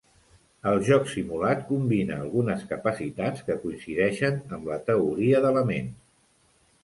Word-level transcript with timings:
El 0.69 0.79
joc 0.85 1.03
simulat 1.09 1.59
combina 1.67 2.15
algunes 2.21 2.63
capacitats 2.71 3.45
que 3.49 3.57
coincideixen 3.65 4.41
amb 4.57 4.71
la 4.73 4.79
teoria 4.89 5.43
de 5.47 5.55
la 5.59 5.67
ment. 5.73 5.93